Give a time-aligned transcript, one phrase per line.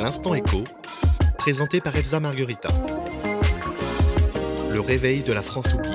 [0.00, 0.64] L'instant écho,
[1.36, 2.70] présenté par Elsa Marguerita.
[4.70, 5.94] Le réveil de la France oubliée.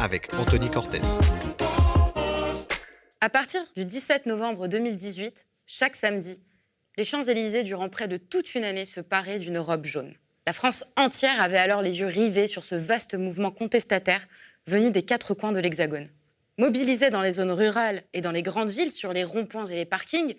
[0.00, 1.02] Avec Anthony Cortez.
[3.20, 6.42] À partir du 17 novembre 2018, chaque samedi,
[6.96, 10.12] les Champs-Élysées, durant près de toute une année, se paraient d'une robe jaune.
[10.44, 14.26] La France entière avait alors les yeux rivés sur ce vaste mouvement contestataire
[14.66, 16.08] venu des quatre coins de l'Hexagone.
[16.58, 19.84] Mobilisés dans les zones rurales et dans les grandes villes, sur les ronds-points et les
[19.84, 20.34] parkings,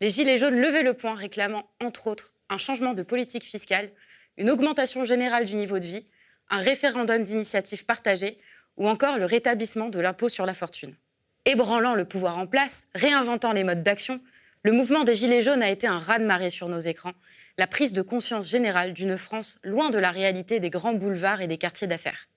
[0.00, 3.90] les Gilets jaunes levaient le poing réclamant, entre autres, un changement de politique fiscale,
[4.38, 6.06] une augmentation générale du niveau de vie,
[6.48, 8.38] un référendum d'initiative partagée
[8.76, 10.96] ou encore le rétablissement de l'impôt sur la fortune.
[11.44, 14.20] Ébranlant le pouvoir en place, réinventant les modes d'action,
[14.62, 17.14] le mouvement des Gilets jaunes a été un raz-de-marée sur nos écrans,
[17.58, 21.46] la prise de conscience générale d'une France loin de la réalité des grands boulevards et
[21.46, 22.28] des quartiers d'affaires.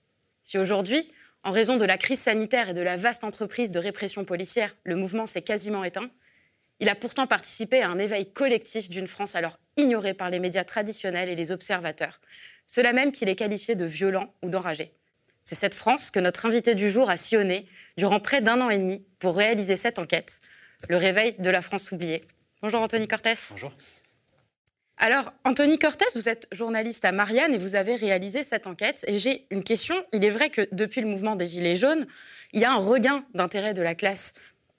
[0.42, 1.10] Si aujourd'hui,
[1.44, 4.96] en raison de la crise sanitaire et de la vaste entreprise de répression policière, le
[4.96, 6.10] mouvement s'est quasiment éteint,
[6.80, 10.64] il a pourtant participé à un éveil collectif d'une France alors ignorée par les médias
[10.64, 12.20] traditionnels et les observateurs,
[12.66, 14.92] ceux-là même qu'il est qualifié de violent ou d'enragé.
[15.44, 18.78] C'est cette France que notre invité du jour a sillonnée durant près d'un an et
[18.78, 20.38] demi pour réaliser cette enquête,
[20.88, 22.24] le réveil de la France oubliée.
[22.62, 23.48] Bonjour Anthony Cortès.
[23.50, 23.72] Bonjour.
[24.96, 29.04] Alors, Anthony Cortès, vous êtes journaliste à Marianne et vous avez réalisé cette enquête.
[29.08, 29.96] Et j'ai une question.
[30.12, 32.06] Il est vrai que depuis le mouvement des Gilets jaunes,
[32.52, 34.34] il y a un regain d'intérêt de la classe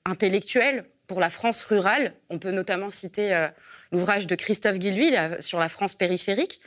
[0.05, 2.13] intellectuelle pour la France rurale.
[2.29, 3.47] On peut notamment citer euh,
[3.91, 6.59] l'ouvrage de Christophe Guilluy sur la France périphérique.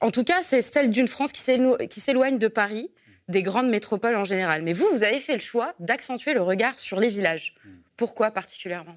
[0.00, 2.90] En tout cas, c'est celle d'une France qui s'éloigne de Paris,
[3.28, 4.62] des grandes métropoles en général.
[4.62, 7.54] Mais vous, vous avez fait le choix d'accentuer le regard sur les villages.
[7.96, 8.96] Pourquoi particulièrement?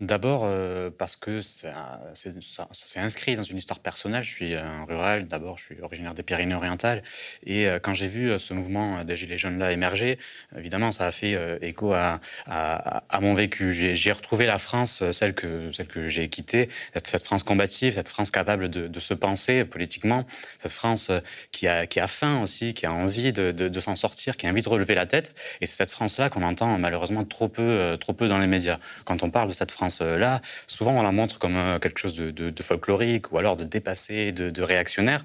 [0.00, 4.24] D'abord euh, parce que ça, s'est inscrit dans une histoire personnelle.
[4.24, 7.02] Je suis un rural, d'abord je suis originaire des Pyrénées-Orientales.
[7.44, 10.18] Et euh, quand j'ai vu euh, ce mouvement des Gilets jaunes-là émerger,
[10.54, 13.72] évidemment ça a fait écho à, à, mon vécu.
[13.72, 18.30] J'ai retrouvé la France, celle que, celle que j'ai quittée, cette, France combative, cette France
[18.30, 20.26] capable de, de, se penser politiquement,
[20.58, 21.10] cette France
[21.52, 24.46] qui a, qui a faim aussi, qui a envie de, de, de s'en sortir, qui
[24.46, 25.34] a envie de relever la tête.
[25.62, 28.78] Et c'est cette France-là qu'on entend malheureusement trop peu, trop peu dans les médias.
[29.06, 32.16] Quand on parle de cette France là souvent on la montre comme euh, quelque chose
[32.16, 35.24] de, folklorique ou alors de dépassé, de, réactionnaire.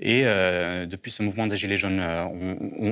[0.00, 2.24] Et euh, depuis ce mouvement des Gilets jaunes, euh,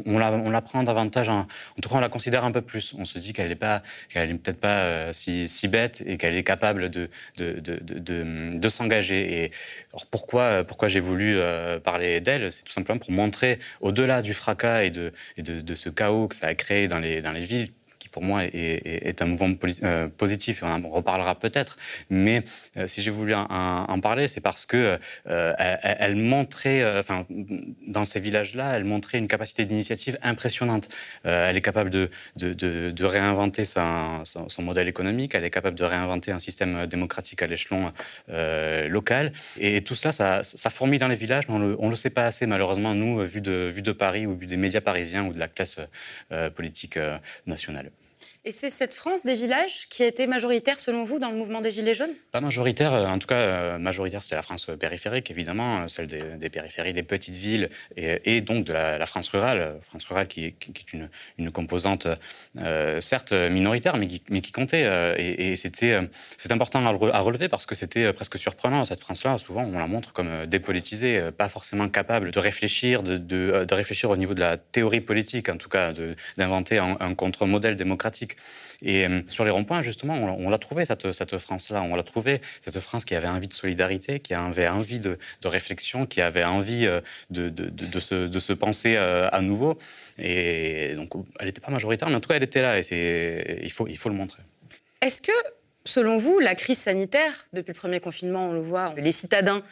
[0.07, 1.47] on, la, prend davantage, en,
[1.81, 2.95] tout cas on la considère un peu plus.
[2.99, 6.45] On se dit qu'elle n'est pas, qu'elle est peut-être pas si, bête et qu'elle est
[6.45, 9.45] capable de, de, s'engager.
[9.45, 9.51] Et
[9.93, 11.39] alors pourquoi, pourquoi j'ai voulu
[11.83, 12.53] parler d'elle?
[12.53, 16.49] C'est tout simplement pour montrer, au-delà du fracas et de, de, ce chaos que ça
[16.49, 17.71] a créé dans les, dans les villes,
[18.11, 21.77] pour moi, est, un mouvement euh, positif, et on en reparlera peut-être.
[22.11, 22.43] Mais
[22.77, 24.99] euh, si j'ai voulu en, parler, c'est parce que
[25.29, 27.27] euh, montrait, enfin,
[27.87, 30.89] dans ces villages-là, elle montrait une capacité d'initiative impressionnante.
[31.25, 34.23] elle est capable de, réinventer son,
[34.61, 37.93] modèle économique, elle est capable de réinventer un système démocratique à l'échelon
[38.29, 39.33] local.
[39.59, 42.27] Et, tout cela, ça, ça, fourmille dans les villages, mais on ne le, sait pas
[42.27, 45.81] assez, malheureusement, nous, vu de Paris ou vu des médias parisiens ou de la classe
[46.55, 46.99] politique
[47.47, 47.91] nationale.
[48.45, 51.61] Et c'est cette France des villages qui a été majoritaire, selon vous, dans le mouvement
[51.61, 52.13] des Gilets jaunes?
[52.31, 56.07] Pas majoritaire, euh, en tout cas, euh, majoritaire, c'est la France périphérique, évidemment, euh, celle
[56.07, 59.77] des, périphéries, des petites villes, et, donc de la, France rurale.
[59.81, 60.93] France rurale qui est,
[61.39, 62.07] une, composante,
[63.01, 65.17] certes minoritaire, mais qui, comptait.
[65.19, 65.99] et, c'était,
[66.37, 69.39] c'est important à relever parce que c'était presque surprenant, cette France-là.
[69.39, 74.35] Souvent, on la montre comme dépolitisée, pas forcément capable de réfléchir, de, réfléchir au niveau
[74.35, 75.93] de la théorie politique, en tout cas,
[76.37, 78.28] d'inventer un contre-modèle démocratique.
[78.83, 81.83] Et euh, sur les ronds-points, justement, on, l'a trouvé, cette, cette France-là.
[81.83, 86.07] On l'a trouvé, cette France qui avait envie de solidarité, qui avait envie de, réflexion,
[86.07, 87.01] qui avait envie euh,
[87.31, 89.77] de, de, de se, penser euh, à nouveau.
[90.19, 92.79] Et donc, elle n'était pas majoritaire, mais en tout cas, elle était là.
[92.79, 94.43] Et il faut, il faut le montrer.
[95.01, 95.33] Est-ce que,
[95.85, 99.63] selon vous, la crise sanitaire, depuis le premier confinement, on le voit, les citadins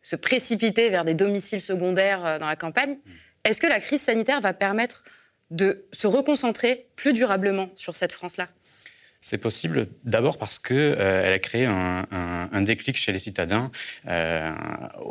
[0.00, 3.10] se précipiter vers des domiciles secondaires dans la campagne, mm.
[3.44, 5.02] est-ce que la crise sanitaire va permettre
[5.50, 8.48] de se reconcentrer plus durablement sur cette France-là
[9.26, 13.72] c'est possible d'abord parce qu'elle euh, a créé un, déclic chez les citadins.
[14.06, 14.52] Euh,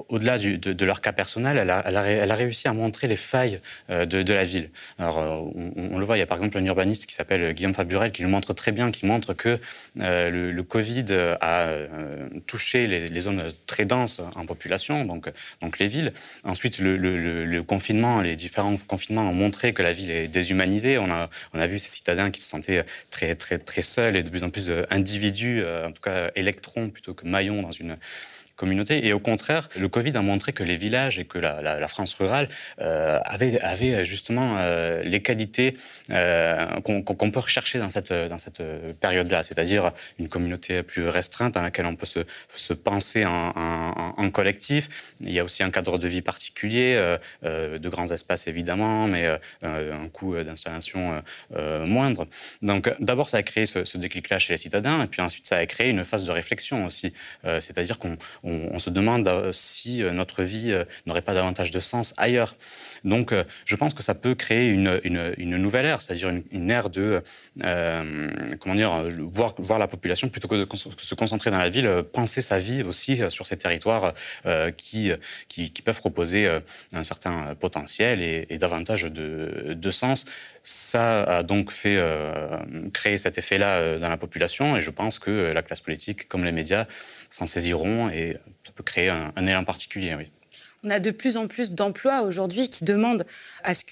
[0.08, 3.60] au-delà de, leur cas personnel, elle a, elle, réussi à montrer les failles
[3.90, 4.70] euh, de, la ville.
[5.00, 8.14] Alors, on, le voit, il y a par exemple un urbaniste qui s'appelle Guillaume Faburel
[8.14, 9.60] qui le montre très bien, qui montre que
[9.98, 11.06] le, Covid
[11.42, 11.72] a
[12.48, 15.30] touché les, zones très denses en population, donc,
[15.60, 16.14] donc les villes.
[16.46, 20.98] Ensuite, le, confinement, les différents confinements ont montré que la ville est déshumanisée.
[20.98, 24.24] On a, on a vu ces citadins qui se sentaient très, très, très seuls et
[24.24, 27.98] de plus en plus d'individus, euh, en tout cas électrons plutôt que maillons dans une
[28.56, 29.06] communautés.
[29.06, 32.50] Et au contraire, le Covid a montré que les villages et que la, France rurale
[32.82, 35.78] euh, avaient, justement euh, les qualités
[36.10, 38.14] euh, qu'on peut rechercher dans cette,
[39.00, 42.20] période-là, c'est-à-dire une communauté plus restreinte dans laquelle on peut se,
[42.56, 45.14] se penser en, en, collectif.
[45.22, 46.96] Il y a aussi un cadre de vie particulier,
[47.44, 49.28] de grands espaces évidemment, mais
[49.64, 51.22] un coût d'installation
[51.86, 52.28] moindre.
[52.62, 55.58] Donc d'abord, ça a créé ce, ce déclic-là chez les citadins, et puis ensuite, ça
[55.58, 57.14] a créé une phase de réflexion aussi.
[57.44, 61.80] c'est-à-dire qu'on on, se demande euh, si euh, notre vie euh, n'aurait pas davantage de
[61.80, 62.56] sens ailleurs.
[63.04, 63.34] Donc,
[63.66, 67.22] je pense que ça peut créer une, une, nouvelle ère, c'est-à-dire une, ère de,
[68.60, 72.42] comment dire, voir, voir la population plutôt que de se concentrer dans la ville, penser
[72.42, 74.14] sa vie aussi sur ces territoires
[74.76, 75.12] qui,
[75.48, 76.50] qui, peuvent proposer
[76.94, 80.26] un certain potentiel et, davantage de, de, sens.
[80.64, 82.02] Ça a donc fait
[82.92, 86.52] créer cet effet-là dans la population et je pense que la classe politique, comme les
[86.52, 86.88] médias,
[87.30, 90.16] s'en saisiront et ça peut créer un, élan particulier.
[90.16, 90.32] Oui.
[90.84, 93.26] On a de plus en plus d'emplois aujourd'hui qui demandent
[93.64, 93.84] à ce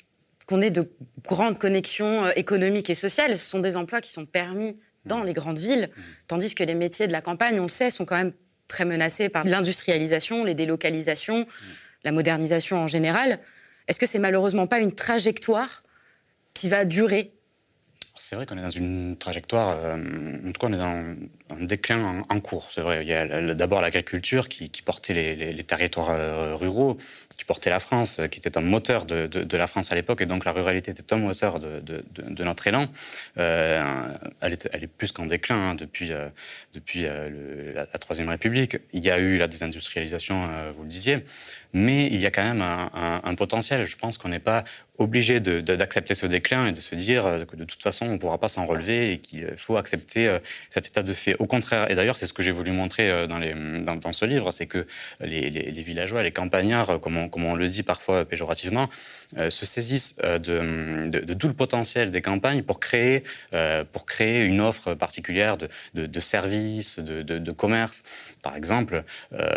[0.46, 0.92] qu'on ait de
[1.24, 3.38] grandes connexions euh, économiques et sociales.
[3.38, 4.76] Ce sont des emplois qui sont permis
[5.06, 5.26] dans mmh.
[5.26, 6.02] les grandes villes, mmh.
[6.28, 8.34] tandis que les métiers de la campagne, on le sait, sont quand même
[8.68, 11.48] très menacés par l'industrialisation, les délocalisations, mmh.
[12.04, 13.40] la modernisation en général.
[13.88, 15.84] Est-ce que c'est malheureusement pas une trajectoire
[16.54, 17.34] qui va durer?
[18.16, 19.98] C'est vrai qu'on est dans une trajectoire, euh,
[20.48, 21.16] en tout cas on est dans
[21.50, 23.04] un déclin en, cours, c'est vrai.
[23.04, 26.98] Il y a d'abord l'agriculture qui, portait les, territoires euh, ruraux,
[27.38, 30.46] qui portait la France, qui était un moteur de, la France à l'époque, et donc
[30.46, 32.88] la ruralité était un moteur de, notre élan.
[33.38, 33.84] Euh,
[34.42, 38.78] elle, est, plus qu'en déclin hein, depuis, la, Troisième République.
[38.92, 41.24] Il y a eu la désindustrialisation, vous le disiez,
[41.74, 43.86] mais il y a quand même un potentiel.
[43.86, 44.64] Je pense qu'on n'est pas
[45.00, 48.18] obligé d'accepter ce déclin et de se dire euh, que de toute façon, on ne
[48.18, 51.33] pourra pas s'en relever et qu'il faut accepter euh, cet état de fait.
[51.40, 53.54] Au contraire, et d'ailleurs, c'est ce que j'ai voulu montrer euh, dans, les,
[54.12, 54.86] ce livre, c'est que
[55.20, 58.90] les, villageois, les campagnards, comme on, comme on, le dit parfois péjorativement,
[59.50, 63.24] se saisissent de, tout le potentiel des campagnes pour créer,
[63.92, 68.04] pour créer une offre particulière de, services, de, commerce.
[68.44, 69.04] Par exemple,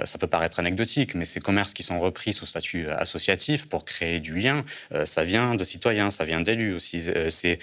[0.04, 4.20] ça peut paraître anecdotique, mais ces commerces qui sont repris sous statut associatif pour créer
[4.20, 4.64] du lien,
[5.04, 7.02] ça vient de citoyens, ça vient d'élus aussi.
[7.08, 7.58] Euh, c'est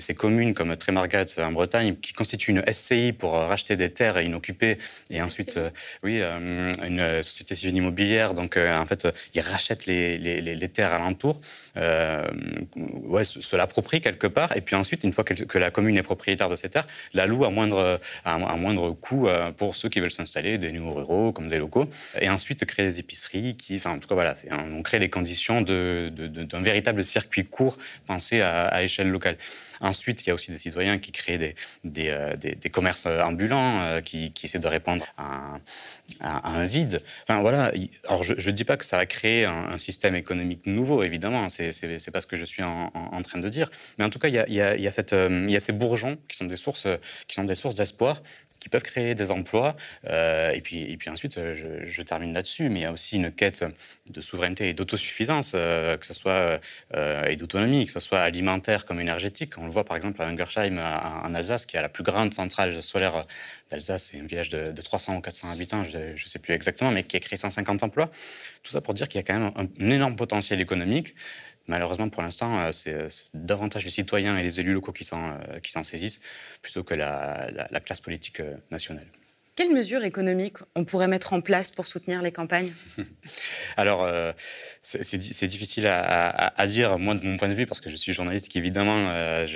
[0.00, 4.20] ces communes comme Trémargat en Bretagne qui constituent une SCI pour euh, racheter des terres
[4.20, 4.78] inoccupées
[5.10, 5.70] et ensuite, euh,
[6.04, 8.34] oui, une société civile immobilière.
[8.34, 11.40] Donc, en fait, ils rachètent les, les, les terres alentours,
[11.76, 12.26] euh,
[12.84, 16.48] ouais, se, l'approprient quelque part, et puis ensuite, une fois que, la commune est propriétaire
[16.48, 20.58] de ces terres, la loue à moindre, à, moindre coût pour ceux qui veulent s'installer,
[20.58, 21.86] des nouveaux ruraux comme des locaux,
[22.20, 25.62] et ensuite créer des épiceries qui, enfin, en tout cas, voilà, on crée les conditions
[25.62, 29.36] d'un de, de, véritable circuit court pensé à, échelle locale.
[29.80, 31.54] Ensuite, il y a aussi des citoyens qui créent des,
[31.84, 35.58] des, euh, des, commerces ambulants, euh, qui, qui, essaient de répondre à
[36.20, 37.02] un, vide.
[37.22, 37.72] Enfin, voilà.
[38.06, 41.48] Alors, je ne dis pas que ça va créer un, système économique nouveau, évidemment.
[41.48, 42.90] C'est n'est pas ce que je suis en,
[43.22, 43.70] train de dire.
[43.98, 46.56] Mais en tout cas, a, a, a il y a ces bourgeons qui sont des
[46.56, 46.88] sources,
[47.26, 48.22] qui sont des sources d'espoir
[48.60, 49.76] qui peuvent créer des emplois.
[50.06, 51.54] Euh, et, puis, et puis ensuite, euh,
[51.86, 53.64] je, termine là-dessus, mais il y a aussi une quête
[54.10, 56.60] de souveraineté et d'autosuffisance, euh, que ce soit
[57.28, 59.58] et d'autonomie, que ce soit alimentaire comme énergétique.
[59.58, 62.82] On le voit par exemple à Ungersheim, en Alsace, qui a la plus grande centrale
[62.82, 63.26] solaire
[63.70, 64.10] d'Alsace.
[64.10, 67.16] C'est un village de, 300 ou 400 habitants, je ne sais plus exactement, mais qui
[67.16, 68.10] a créé 150 emplois.
[68.62, 71.14] Tout ça pour dire qu'il y a quand même un énorme potentiel économique.
[71.68, 72.96] Malheureusement, pour l'instant, euh, c'est
[73.34, 76.20] davantage les citoyens et les élus locaux qui s'en euh, saisissent
[76.62, 79.06] plutôt que la, la classe politique euh, nationale.
[79.58, 82.70] Quelles mesures économiques on pourrait mettre en place pour soutenir les campagnes?
[83.76, 84.30] Alors, euh,
[84.82, 88.48] c'est difficile à, dire, moi, de mon point de vue, parce que je suis journaliste,
[88.48, 89.48] qu'évidemment, euh,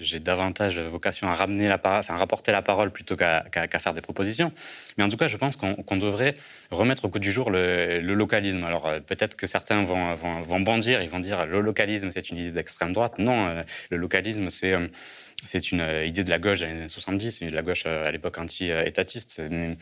[0.00, 3.42] j'ai davantage vocation à ramener la enfin, rapporter la parole plutôt qu'à
[3.80, 4.52] faire des propositions.
[4.98, 6.36] Mais en tout cas, je pense qu'on devrait
[6.70, 8.64] remettre au coup du jour le, localisme.
[8.64, 12.28] Alors, euh, peut-être que certains vont, vont, vont, bondir, ils vont dire le localisme, c'est
[12.28, 13.18] une idée d'extrême droite.
[13.18, 17.62] Non, le localisme, c'est une idée de la gauche des années 70, une de la
[17.62, 19.74] gauche à l'époque anti-étatiste, euh,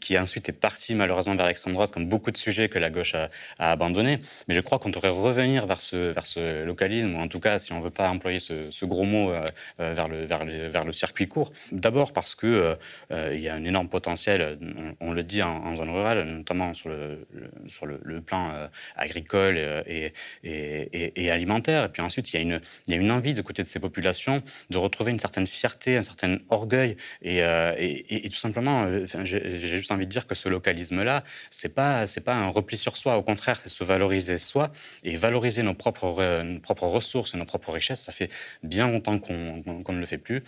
[0.00, 3.14] qui ensuite est partie malheureusement vers l'extrême droite, comme beaucoup de sujets que la gauche
[3.14, 4.18] a, a abandonnés.
[4.48, 7.58] Mais je crois qu'on devrait revenir vers ce, vers ce localisme, ou en tout cas,
[7.58, 9.32] si on ne veut pas employer ce, gros mot,
[9.78, 11.52] vers, le, vers, le, vers le circuit court.
[11.70, 12.76] D'abord parce qu'il
[13.10, 14.58] il y a un énorme potentiel,
[15.00, 17.26] on, le dit en, zone rurale, notamment sur le,
[17.68, 18.50] sur le, plan
[18.96, 20.12] agricole et,
[20.44, 21.84] et, alimentaire.
[21.84, 23.68] Et puis ensuite, il y, a une, il y a une envie de côté de
[23.68, 26.96] ces populations de retrouver une certaine fierté, un certain orgueil.
[27.26, 32.04] Euh, et, tout simplement, euh, j'ai juste envie de dire que ce localisme-là, c'est pas,
[32.24, 33.16] pas un repli sur soi.
[33.16, 34.70] Au contraire, c'est se valoriser soi
[35.04, 38.00] et valoriser nos propres, nos propres ressources et nos propres richesses.
[38.00, 38.30] Ça fait
[38.62, 39.62] bien longtemps qu'on
[39.92, 40.42] ne le fait plus.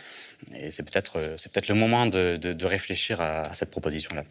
[0.55, 4.25] Et c'est peut-être, c'est peut-être le moment de, de, réfléchir à, à cette proposition-là.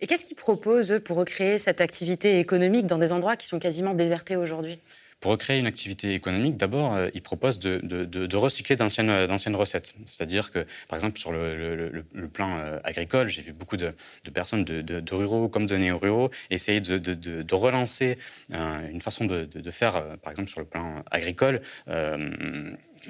[0.00, 3.94] Et qu'est-ce qu'ils proposent pour recréer cette activité économique dans des endroits qui sont quasiment
[3.94, 4.78] désertés aujourd'hui?
[5.24, 9.94] Pour recréer une activité économique, d'abord, euh, ils proposent de, de, recycler euh, d'anciennes recettes.
[10.04, 13.94] C'est-à-dire que, par exemple, sur le, plan euh, agricole, j'ai vu beaucoup de,
[14.34, 18.18] personnes de, ruraux comme de néo-ruraux essayer de, relancer
[18.50, 21.62] une façon de, faire, par exemple, sur le plan agricole.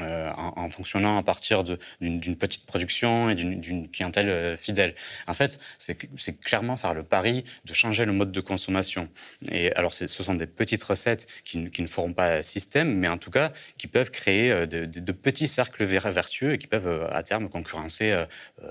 [0.01, 4.95] En, fonctionnant à partir d'une petite production et d'une clientèle euh, fidèle.
[5.27, 9.09] En fait, c'est clairement faire le pari de changer le mode de consommation.
[9.51, 13.31] Et alors, ce sont des petites recettes qui, ne feront pas système, mais en tout
[13.31, 18.25] cas, qui peuvent créer euh, de, petits cercles vertueux et qui peuvent à terme concurrencer,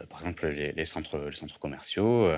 [0.09, 1.29] par exemple, les, centres,
[1.59, 2.29] commerciaux.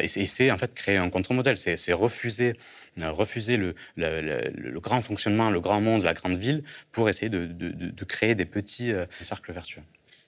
[0.00, 1.56] et c'est en fait créer un contre-modèle.
[1.56, 2.54] C'est refuser,
[3.00, 3.74] refuser le,
[4.80, 8.46] grand fonctionnement, le grand monde, la grande ville pour essayer de, de créer créer des
[8.46, 9.82] petits euh, cercles vertueux.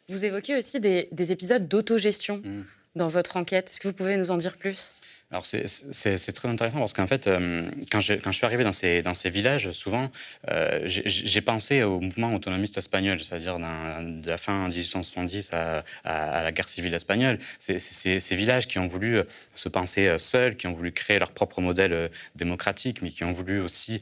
[0.08, 2.64] Vous évoquez aussi des, épisodes d'autogestion mmh.
[2.96, 3.68] dans votre enquête.
[3.68, 4.92] Est-ce que vous pouvez nous en dire plus?
[5.30, 9.70] Alors c'est très intéressant parce qu'en fait, euh, quand, je, suis arrivé dans ces, villages,
[9.72, 10.10] souvent,
[10.50, 16.70] euh, j'ai pensé au mouvement autonomiste espagnol, c'est-à-dire de la fin 1870 à, la guerre
[16.70, 17.38] civile espagnole.
[17.58, 19.20] Ces villages qui ont voulu
[19.52, 23.60] se penser seuls, qui ont voulu créer leur propre modèle démocratique, mais qui ont voulu
[23.60, 24.00] aussi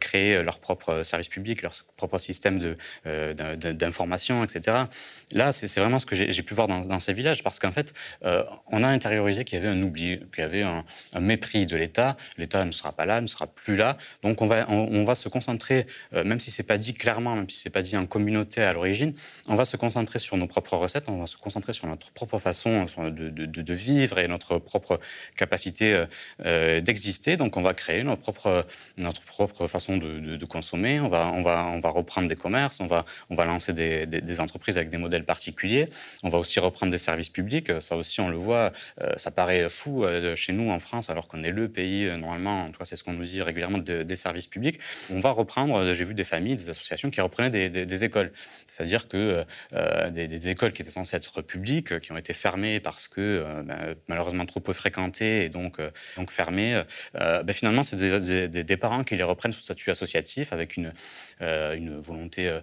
[0.00, 4.84] créer leur propre service public, leur propre système d'information, etc.
[5.32, 7.92] Là, c'est vraiment ce que j'ai pu voir dans, dans, ces villages parce qu'en fait,
[8.22, 10.84] on a intériorisé qu'il y avait un oubli, qu'il y avait un,
[11.20, 12.16] mépris de l'État.
[12.38, 13.96] L'État ne sera pas là, ne sera plus là.
[14.22, 17.48] Donc on va, on, va se concentrer, euh, même si c'est pas dit clairement, même
[17.48, 19.12] si c'est pas dit en communauté à l'origine,
[19.48, 22.38] on va se concentrer sur nos propres recettes, on va se concentrer sur notre propre
[22.38, 24.98] façon de, de, de vivre et notre propre
[25.36, 26.06] capacité euh,
[26.46, 27.36] euh, d'exister.
[27.36, 28.66] Donc on va créer notre propre,
[28.96, 31.00] notre propre façon de, consommer.
[31.00, 34.06] On va, on, va, on va reprendre des commerces, on va, on va lancer des,
[34.06, 35.88] des, entreprises avec des modèles particuliers.
[36.24, 37.70] On va aussi reprendre des services publics.
[37.80, 38.72] Ça aussi, on le voit,
[39.16, 40.04] ça paraît fou
[40.34, 42.96] chez nous en France, alors qu'on est le pays, euh, normalement, en tout cas c'est
[42.96, 44.78] ce qu'on nous dit régulièrement, des services publics,
[45.10, 48.32] on va reprendre, euh, j'ai vu des familles, des associations qui reprenaient des, écoles.
[48.66, 49.44] C'est-à-dire que
[49.74, 53.94] euh, des, écoles qui étaient censées être publiques, qui ont été fermées parce que ben,
[54.08, 55.78] malheureusement trop peu fréquentées et donc,
[56.16, 56.82] donc fermées,
[57.14, 60.92] ben, finalement c'est des, parents qui les reprennent sous statut associatif avec une,
[61.40, 62.60] une volonté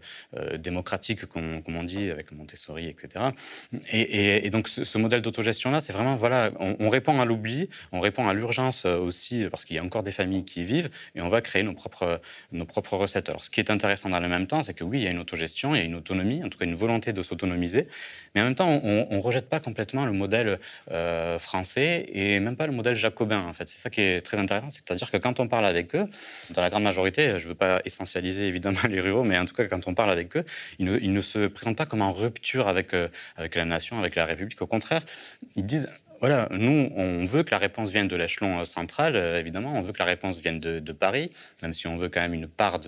[0.58, 3.25] démocratique, comme, on dit, avec Montessori, etc.
[3.91, 8.33] Et, donc ce, modèle d'autogestion-là, c'est vraiment, voilà, on répond à l'oubli, on répond à
[8.33, 11.29] l'urgence euh, aussi parce qu'il y a encore des familles qui y vivent et on
[11.29, 12.21] va créer nos propres,
[12.51, 13.29] nos propres recettes.
[13.29, 15.12] Alors, ce qui est intéressant dans le même temps, c'est que oui, il y a
[15.12, 17.88] une autogestion, il y a une autonomie, en tout cas une volonté de s'autonomiser,
[18.36, 20.59] mais en même temps, on ne rejette pas complètement le modèle
[20.91, 23.67] euh, français et même pas le modèle jacobin, en fait.
[23.69, 26.05] C'est ça qui est très intéressant, c'est-à-dire que quand on parle avec eux,
[26.51, 29.53] dans la grande majorité, je ne veux pas essentialiser évidemment les ruraux, mais en tout
[29.53, 30.43] cas, quand on parle avec eux,
[30.79, 34.25] ils ne, se présentent pas comme en rupture avec, euh, avec la nation, avec la
[34.25, 34.62] République.
[34.62, 35.01] Au contraire,
[35.55, 35.88] ils disent
[36.20, 39.74] voilà, nous, on veut que la réponse vienne de l'échelon euh, central, euh, évidemment.
[39.76, 41.30] On veut que la réponse vienne de, Paris,
[41.62, 42.80] même si on veut quand même une part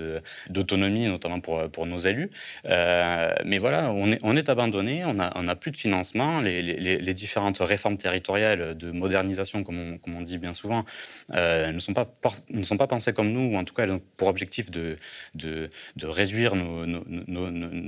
[0.49, 2.29] d'autonomie, notamment pour, euh, nos élus.
[2.65, 6.41] mais voilà, on est, on est abandonné, on n'a a plus de financement.
[6.41, 10.85] Les, différentes réformes territoriales de modernisation, comme on, dit bien souvent,
[11.33, 12.07] ne, sont pas,
[12.49, 13.85] ne sont pas pensées comme nous, ou en tout cas,
[14.17, 14.97] pour objectif de,
[15.35, 15.69] de,
[16.03, 16.53] réduire,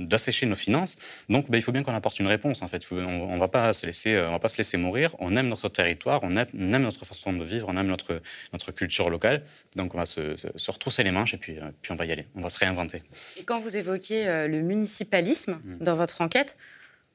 [0.06, 0.96] d'assécher nos finances.
[1.28, 2.84] Donc, ben, il faut bien qu'on apporte une réponse, en fait.
[2.92, 5.14] on ne va, pas se laisser, va pas se laisser mourir.
[5.34, 6.48] On aime notre territoire, on aime,
[6.82, 8.22] notre façon de vivre, on aime notre,
[8.52, 9.42] notre culture locale.
[9.74, 12.12] Donc on va se, se, retrousser les manches et puis, euh, puis on va y
[12.12, 13.02] aller, on va se réinventer.
[13.38, 15.84] Et quand vous évoquez euh, le municipalisme mmh.
[15.84, 16.56] dans votre enquête,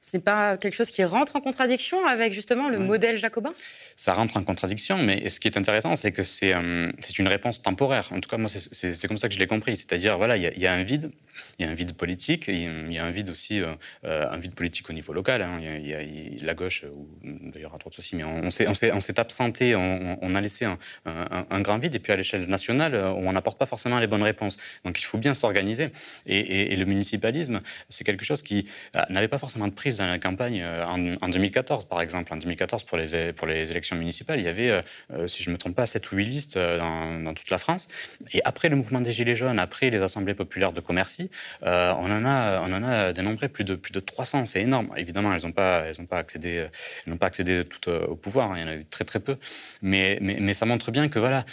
[0.01, 3.53] ce n'est pas quelque chose qui rentre en contradiction avec justement le modèle jacobin?
[3.97, 7.61] Ça rentre en contradiction, mais ce qui est intéressant, c'est que c'est euh, une réponse
[7.61, 8.07] temporaire.
[8.11, 9.75] En tout cas, moi, c'est comme ça que je l'ai compris.
[9.75, 11.11] C'est-à-dire, voilà, il y, a un vide,
[11.57, 13.73] il y a un vide politique, il y, a un vide aussi, euh,
[14.05, 15.41] euh, un vide politique au niveau local.
[15.41, 15.59] Hein.
[15.61, 17.09] Il y, a la gauche, ou
[17.51, 20.65] d'ailleurs à droite aussi, mais on, s'est absenté, on, a laissé
[21.05, 24.55] un, grand vide, et puis à l'échelle nationale, on n'apporte pas forcément les bonnes réponses.
[24.85, 25.89] Donc il faut bien s'organiser.
[26.25, 28.65] Et, et, le municipalisme, c'est quelque chose qui
[29.09, 32.33] n'avait pas forcément de dans la campagne euh, en, 2014, par exemple.
[32.33, 34.81] En 2014, pour les, pour les élections municipales, il y avait, euh,
[35.13, 37.87] euh, si je ne me trompe pas, 7 ou 8 listes dans, toute la France.
[38.33, 41.29] Et après le mouvement des Gilets jaunes, après les assemblées populaires de Commercy,
[41.61, 44.45] on, en a, on en a dénombré plus de, plus de 300.
[44.45, 44.89] C'est énorme.
[44.97, 46.67] Évidemment, elles n'ont pas, pas accédé,
[47.05, 48.51] elles pas accédé tout au pouvoir.
[48.51, 48.55] Hein.
[48.57, 49.37] Il y en a eu très, très peu.
[49.81, 51.45] Mais, mais, mais ça montre bien que voilà,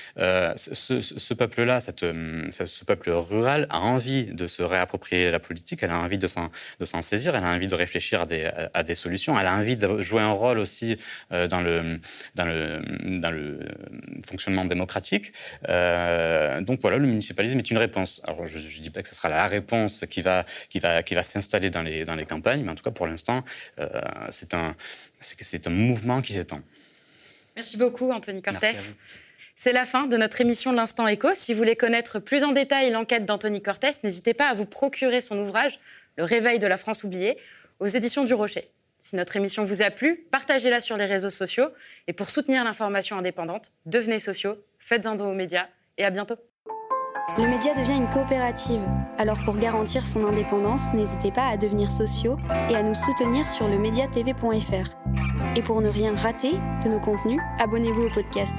[0.57, 5.99] ce, ce peuple-là, ce peuple rural a envie de se réapproprier la politique, elle a
[5.99, 9.39] envie de s'en saisir, elle a envie de réfléchir à des, solutions.
[9.39, 10.99] Elle a envie de jouer un rôle aussi
[11.33, 11.99] euh, dans, le,
[12.35, 12.81] dans, le,
[13.21, 13.61] dans le
[14.27, 15.33] fonctionnement démocratique.
[15.69, 18.21] Euh, donc voilà, le municipalisme est une réponse.
[18.25, 21.15] Alors je ne dis pas que ce sera la réponse qui va, qui va, qui
[21.15, 23.45] va s'installer dans les, dans les campagnes, mais en tout cas pour l'instant,
[23.79, 23.89] euh,
[24.31, 24.75] c'est un,
[25.67, 26.61] un mouvement qui s'étend.
[27.57, 28.91] Merci beaucoup, Anthony Cortès.
[28.91, 29.27] À.
[29.59, 31.29] C'est la fin de notre émission de l'Instant Écho.
[31.35, 35.23] Si vous voulez connaître plus en détail l'enquête d'Anthony Cortès, n'hésitez pas à vous procurer
[35.23, 35.81] son ouvrage,
[36.19, 37.39] Le réveil de la France oubliée,
[37.81, 38.71] aux éditions du Rocher.
[38.99, 41.69] Si notre émission vous a plu, partagez-la sur les réseaux sociaux.
[42.07, 45.69] Et pour soutenir l'information indépendante, devenez sociaux, faites un don aux médias
[45.99, 46.37] et à bientôt.
[47.39, 48.81] Le média devient une coopérative.
[49.19, 52.39] Alors pour garantir son indépendance, n'hésitez pas à devenir sociaux
[52.71, 54.97] et à nous soutenir sur le mediatv.fr.
[55.55, 56.53] Et pour ne rien rater
[56.85, 58.57] de nos contenus, abonnez-vous au podcast.